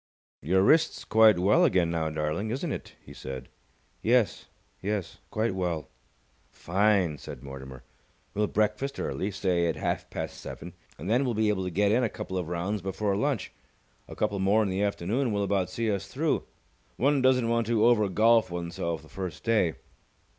"Your 0.41 0.63
wrist's 0.63 1.05
quite 1.05 1.37
well 1.37 1.63
again 1.63 1.91
now, 1.91 2.09
darling, 2.09 2.49
isn't 2.49 2.71
it?" 2.71 2.95
he 3.05 3.13
said. 3.13 3.49
"Yes. 4.01 4.47
Yes, 4.81 5.19
quite 5.29 5.53
well." 5.53 5.91
"Fine!" 6.49 7.19
said 7.19 7.43
Mortimer. 7.43 7.83
"We'll 8.33 8.47
breakfast 8.47 8.99
early 8.99 9.29
say 9.29 9.67
at 9.67 9.75
half 9.75 10.09
past 10.09 10.41
seven 10.41 10.73
and 10.97 11.07
then 11.07 11.23
we'll 11.23 11.35
be 11.35 11.49
able 11.49 11.65
to 11.65 11.69
get 11.69 11.91
in 11.91 12.03
a 12.03 12.09
couple 12.09 12.35
of 12.39 12.47
rounds 12.49 12.81
before 12.81 13.15
lunch. 13.15 13.51
A 14.07 14.15
couple 14.15 14.39
more 14.39 14.63
in 14.63 14.69
the 14.69 14.81
afternoon 14.81 15.31
will 15.31 15.43
about 15.43 15.69
see 15.69 15.91
us 15.91 16.07
through. 16.07 16.45
One 16.97 17.21
doesn't 17.21 17.47
want 17.49 17.67
to 17.67 17.85
over 17.85 18.09
golf 18.09 18.49
oneself 18.49 19.03
the 19.03 19.07
first 19.07 19.43
day." 19.43 19.75